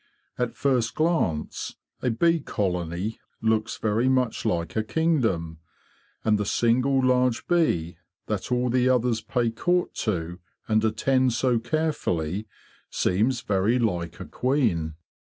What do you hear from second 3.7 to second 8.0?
very much like a kingdom; and the single large bee,